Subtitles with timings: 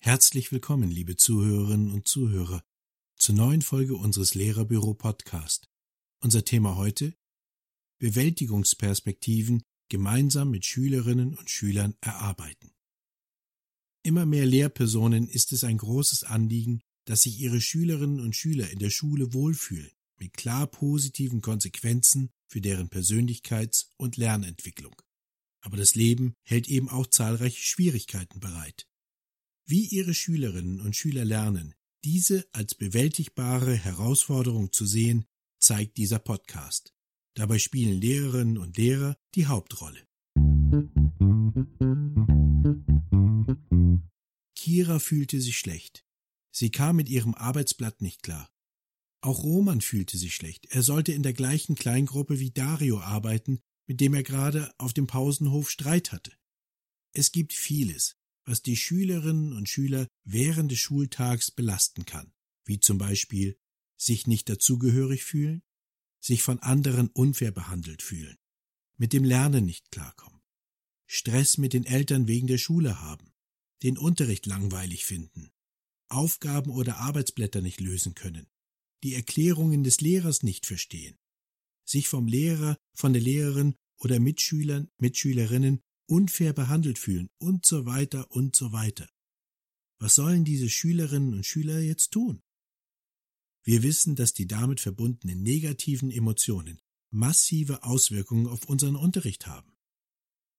[0.00, 2.64] Herzlich willkommen, liebe Zuhörerinnen und Zuhörer,
[3.16, 5.68] zur neuen Folge unseres Lehrerbüro Podcast.
[6.20, 7.14] Unser Thema heute
[8.00, 12.72] Bewältigungsperspektiven gemeinsam mit Schülerinnen und Schülern erarbeiten.
[14.02, 18.80] Immer mehr Lehrpersonen ist es ein großes Anliegen, dass sich ihre Schülerinnen und Schüler in
[18.80, 24.94] der Schule wohlfühlen, mit klar positiven Konsequenzen für deren Persönlichkeits- und Lernentwicklung.
[25.60, 28.86] Aber das Leben hält eben auch zahlreiche Schwierigkeiten bereit.
[29.66, 35.26] Wie ihre Schülerinnen und Schüler lernen, diese als bewältigbare Herausforderung zu sehen,
[35.58, 36.94] zeigt dieser Podcast.
[37.34, 40.06] Dabei spielen Lehrerinnen und Lehrer die Hauptrolle.
[44.54, 46.04] Kira fühlte sich schlecht.
[46.52, 48.48] Sie kam mit ihrem Arbeitsblatt nicht klar.
[49.20, 50.66] Auch Roman fühlte sich schlecht.
[50.66, 55.06] Er sollte in der gleichen Kleingruppe wie Dario arbeiten, mit dem er gerade auf dem
[55.06, 56.32] Pausenhof Streit hatte.
[57.12, 62.32] Es gibt vieles, was die Schülerinnen und Schüler während des Schultags belasten kann,
[62.64, 63.58] wie zum Beispiel
[63.96, 65.62] sich nicht dazugehörig fühlen,
[66.20, 68.36] sich von anderen unfair behandelt fühlen,
[68.96, 70.42] mit dem Lernen nicht klarkommen,
[71.06, 73.32] Stress mit den Eltern wegen der Schule haben,
[73.82, 75.50] den Unterricht langweilig finden,
[76.08, 78.46] Aufgaben oder Arbeitsblätter nicht lösen können,
[79.02, 81.16] die Erklärungen des Lehrers nicht verstehen,
[81.84, 88.30] sich vom Lehrer, von der Lehrerin oder Mitschülern, Mitschülerinnen unfair behandelt fühlen und so weiter
[88.30, 89.08] und so weiter.
[89.98, 92.42] Was sollen diese Schülerinnen und Schüler jetzt tun?
[93.64, 96.80] Wir wissen, dass die damit verbundenen negativen Emotionen
[97.10, 99.76] massive Auswirkungen auf unseren Unterricht haben.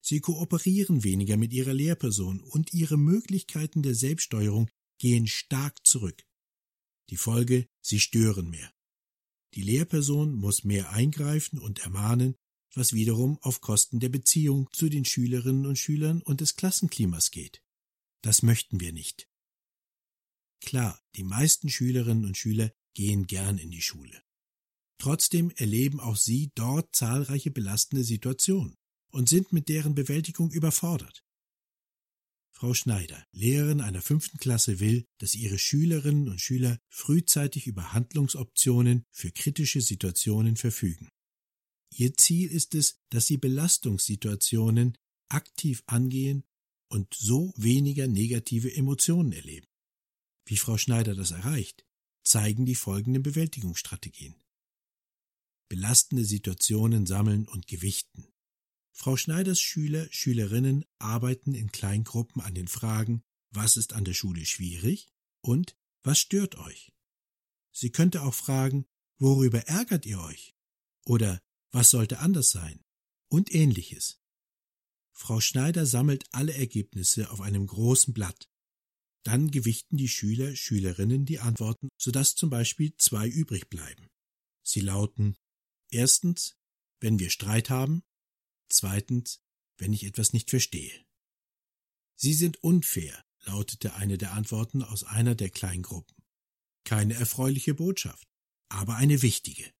[0.00, 6.24] Sie kooperieren weniger mit ihrer Lehrperson und ihre Möglichkeiten der Selbststeuerung gehen stark zurück.
[7.10, 8.72] Die Folge, sie stören mehr.
[9.54, 12.36] Die Lehrperson muss mehr eingreifen und ermahnen,
[12.74, 17.62] was wiederum auf Kosten der Beziehung zu den Schülerinnen und Schülern und des Klassenklimas geht.
[18.22, 19.28] Das möchten wir nicht.
[20.60, 24.22] Klar, die meisten Schülerinnen und Schüler gehen gern in die Schule.
[24.98, 28.76] Trotzdem erleben auch sie dort zahlreiche belastende Situationen
[29.10, 31.23] und sind mit deren Bewältigung überfordert.
[32.56, 39.04] Frau Schneider, Lehrerin einer fünften Klasse, will, dass ihre Schülerinnen und Schüler frühzeitig über Handlungsoptionen
[39.10, 41.08] für kritische Situationen verfügen.
[41.90, 44.96] Ihr Ziel ist es, dass sie Belastungssituationen
[45.28, 46.44] aktiv angehen
[46.88, 49.66] und so weniger negative Emotionen erleben.
[50.46, 51.84] Wie Frau Schneider das erreicht,
[52.22, 54.36] zeigen die folgenden Bewältigungsstrategien.
[55.68, 58.33] Belastende Situationen sammeln und gewichten.
[58.96, 64.46] Frau Schneiders Schüler, Schülerinnen arbeiten in Kleingruppen an den Fragen, was ist an der Schule
[64.46, 65.08] schwierig
[65.40, 66.92] und was stört euch?
[67.72, 68.86] Sie könnte auch fragen,
[69.18, 70.54] worüber ärgert ihr euch?
[71.04, 72.80] Oder was sollte anders sein?
[73.28, 74.20] Und ähnliches.
[75.12, 78.48] Frau Schneider sammelt alle Ergebnisse auf einem großen Blatt.
[79.24, 84.08] Dann gewichten die Schüler, Schülerinnen die Antworten, sodass zum Beispiel zwei übrig bleiben.
[84.62, 85.36] Sie lauten
[85.90, 86.56] erstens,
[87.00, 88.04] wenn wir Streit haben,
[88.68, 89.40] Zweitens,
[89.78, 91.04] wenn ich etwas nicht verstehe.
[92.16, 96.16] Sie sind unfair, lautete eine der Antworten aus einer der Kleingruppen.
[96.84, 98.28] Keine erfreuliche Botschaft,
[98.68, 99.72] aber eine wichtige.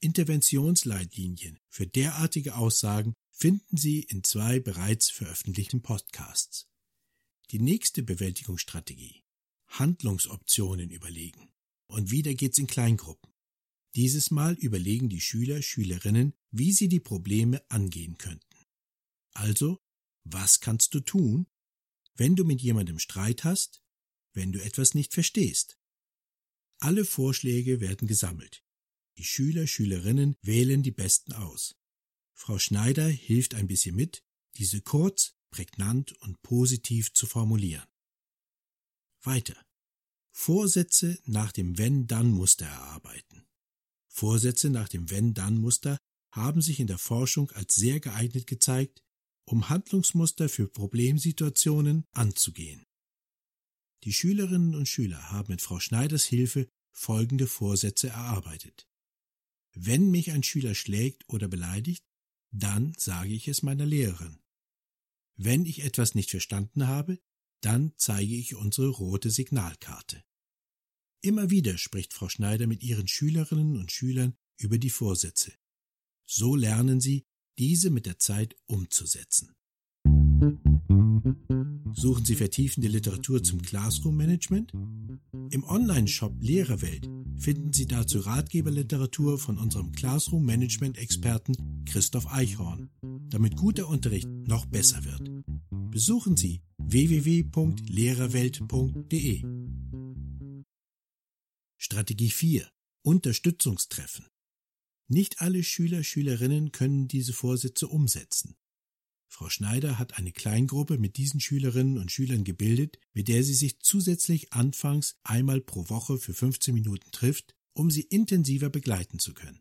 [0.00, 6.68] Interventionsleitlinien für derartige Aussagen finden Sie in zwei bereits veröffentlichten Podcasts.
[7.50, 9.22] Die nächste Bewältigungsstrategie.
[9.68, 11.52] Handlungsoptionen überlegen.
[11.88, 13.30] Und wieder geht's in Kleingruppen.
[13.96, 18.66] Dieses Mal überlegen die Schüler, Schülerinnen, wie sie die Probleme angehen könnten.
[19.32, 19.82] Also,
[20.22, 21.46] was kannst du tun,
[22.14, 23.82] wenn du mit jemandem Streit hast,
[24.34, 25.78] wenn du etwas nicht verstehst?
[26.78, 28.62] Alle Vorschläge werden gesammelt.
[29.16, 31.74] Die Schüler, Schülerinnen wählen die besten aus.
[32.34, 34.22] Frau Schneider hilft ein bisschen mit,
[34.56, 37.86] diese kurz, prägnant und positiv zu formulieren.
[39.22, 39.56] Weiter.
[40.32, 43.35] Vorsätze nach dem Wenn-Dann-Muster erarbeiten.
[44.16, 45.98] Vorsätze nach dem Wenn-Dann-Muster
[46.32, 49.02] haben sich in der Forschung als sehr geeignet gezeigt,
[49.46, 52.82] um Handlungsmuster für Problemsituationen anzugehen.
[54.04, 58.86] Die Schülerinnen und Schüler haben mit Frau Schneiders Hilfe folgende Vorsätze erarbeitet.
[59.74, 62.02] Wenn mich ein Schüler schlägt oder beleidigt,
[62.52, 64.38] dann sage ich es meiner Lehrerin.
[65.36, 67.18] Wenn ich etwas nicht verstanden habe,
[67.60, 70.24] dann zeige ich unsere rote Signalkarte.
[71.26, 75.50] Immer wieder spricht Frau Schneider mit ihren Schülerinnen und Schülern über die Vorsätze.
[76.24, 77.24] So lernen sie,
[77.58, 79.50] diese mit der Zeit umzusetzen.
[81.94, 84.72] Suchen Sie vertiefende Literatur zum Classroom Management?
[85.50, 92.88] Im Online-Shop Lehrerwelt finden Sie dazu Ratgeberliteratur von unserem Classroom Management Experten Christoph Eichhorn,
[93.30, 95.28] damit guter Unterricht noch besser wird.
[95.90, 99.65] Besuchen Sie www.lehrerwelt.de.
[101.78, 102.70] Strategie 4
[103.02, 104.26] Unterstützungstreffen.
[105.08, 108.56] Nicht alle Schüler, Schülerinnen können diese Vorsätze umsetzen.
[109.28, 113.80] Frau Schneider hat eine Kleingruppe mit diesen Schülerinnen und Schülern gebildet, mit der sie sich
[113.80, 119.60] zusätzlich anfangs einmal pro Woche für 15 Minuten trifft, um sie intensiver begleiten zu können.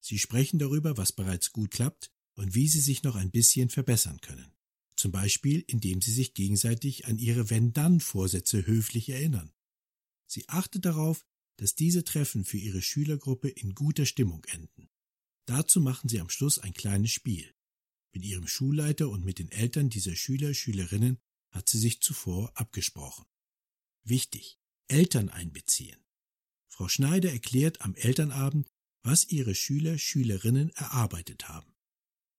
[0.00, 4.20] Sie sprechen darüber, was bereits gut klappt und wie sie sich noch ein bisschen verbessern
[4.20, 4.52] können.
[4.96, 9.52] Zum Beispiel, indem sie sich gegenseitig an ihre Wenn-Dann-Vorsätze höflich erinnern.
[10.30, 14.88] Sie achtet darauf, dass diese Treffen für ihre Schülergruppe in guter Stimmung enden.
[15.46, 17.52] Dazu machen sie am Schluss ein kleines Spiel.
[18.12, 21.18] Mit ihrem Schulleiter und mit den Eltern dieser Schüler, Schülerinnen
[21.50, 23.26] hat sie sich zuvor abgesprochen.
[24.04, 26.00] Wichtig, Eltern einbeziehen.
[26.68, 28.68] Frau Schneider erklärt am Elternabend,
[29.02, 31.74] was ihre Schüler, Schülerinnen erarbeitet haben.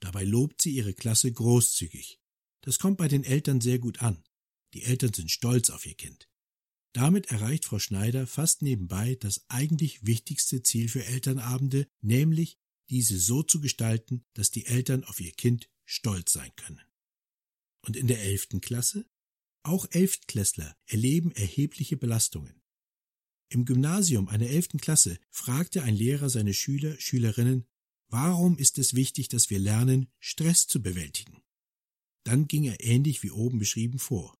[0.00, 2.18] Dabei lobt sie ihre Klasse großzügig.
[2.62, 4.24] Das kommt bei den Eltern sehr gut an.
[4.72, 6.28] Die Eltern sind stolz auf ihr Kind.
[6.94, 12.56] Damit erreicht Frau Schneider fast nebenbei das eigentlich wichtigste Ziel für Elternabende, nämlich
[12.88, 16.80] diese so zu gestalten, dass die Eltern auf ihr Kind stolz sein können.
[17.84, 19.06] Und in der elften Klasse?
[19.64, 22.62] Auch Elftklässler erleben erhebliche Belastungen.
[23.48, 27.66] Im Gymnasium einer elften Klasse fragte ein Lehrer seine Schüler, Schülerinnen,
[28.08, 31.42] warum ist es wichtig, dass wir lernen, Stress zu bewältigen?
[32.24, 34.38] Dann ging er ähnlich wie oben beschrieben vor.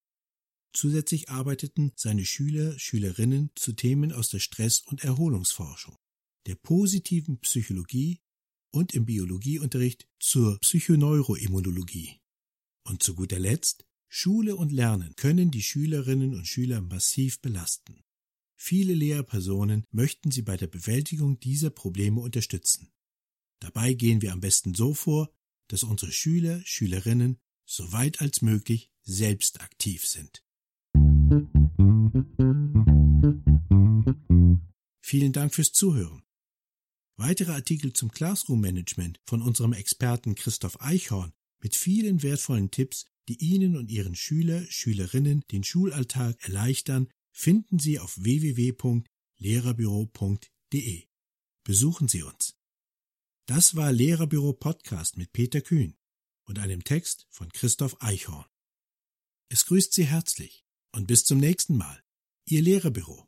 [0.75, 5.95] Zusätzlich arbeiteten seine Schüler, Schülerinnen zu Themen aus der Stress- und Erholungsforschung,
[6.47, 8.19] der positiven Psychologie
[8.71, 12.19] und im Biologieunterricht zur Psychoneuroimmunologie.
[12.83, 18.03] Und zu guter Letzt, Schule und Lernen können die Schülerinnen und Schüler massiv belasten.
[18.57, 22.91] Viele Lehrpersonen möchten sie bei der Bewältigung dieser Probleme unterstützen.
[23.61, 25.33] Dabei gehen wir am besten so vor,
[25.69, 30.44] dass unsere Schüler, Schülerinnen so weit als möglich selbst aktiv sind.
[35.01, 36.21] Vielen Dank fürs Zuhören.
[37.17, 41.31] Weitere Artikel zum Classroom Management von unserem Experten Christoph Eichhorn
[41.61, 47.99] mit vielen wertvollen Tipps, die Ihnen und Ihren Schüler, Schülerinnen den Schulalltag erleichtern, finden Sie
[47.99, 51.07] auf www.lehrerbüro.de.
[51.63, 52.55] Besuchen Sie uns.
[53.47, 55.95] Das war Lehrerbüro Podcast mit Peter Kühn
[56.45, 58.45] und einem Text von Christoph Eichhorn.
[59.49, 60.64] Es grüßt Sie herzlich
[60.95, 61.99] und bis zum nächsten Mal.
[62.47, 63.27] Ihr Lehrerbüro.